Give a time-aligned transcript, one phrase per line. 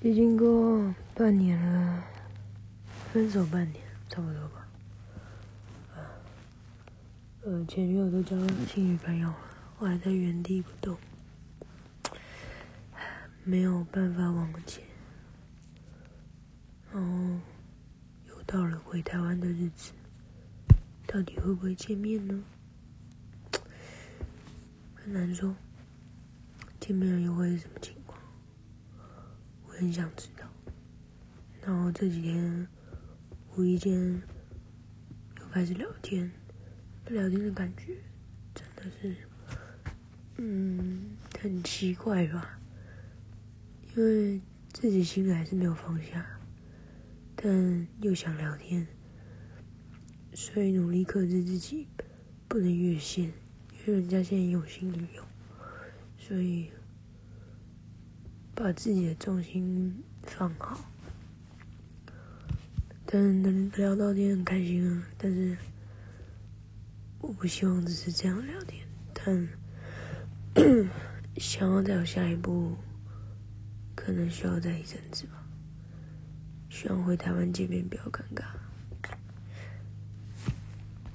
[0.00, 2.02] 已经过半年了，
[3.12, 4.66] 分手半年，差不多吧。
[7.42, 8.36] 呃，前女友都交
[8.66, 9.36] 新女朋友了，
[9.78, 10.96] 我还在原地不动，
[13.44, 14.82] 没有办法往前。
[16.92, 17.40] 然后
[18.28, 19.92] 又到了回台湾的日子，
[21.06, 22.42] 到底会不会见面呢？
[24.94, 25.54] 很难说，
[26.80, 27.97] 见面了又会是什么情况？
[29.78, 30.44] 很想知道。
[31.64, 32.66] 然后这几天
[33.54, 34.20] 无意间
[35.38, 36.28] 又开始聊天，
[37.06, 37.96] 聊天的感觉
[38.52, 39.14] 真的是，
[40.38, 42.58] 嗯，很奇怪吧？
[43.94, 44.40] 因为
[44.72, 46.26] 自己心里还是没有放下，
[47.36, 48.84] 但又想聊天，
[50.34, 51.86] 所以努力克制自己，
[52.48, 53.26] 不能越线，
[53.86, 55.24] 因为人家现在有心女友，
[56.18, 56.72] 所以
[58.58, 60.80] 把自己的重心放好。
[63.06, 65.56] 但能聊到天很开心啊，但是
[67.20, 68.84] 我不希望只是这样聊天，
[69.14, 69.48] 但
[71.38, 72.76] 想要再有下一步，
[73.94, 75.46] 可能需要再一阵子吧。
[76.68, 78.44] 希望回台湾见面不要尴尬。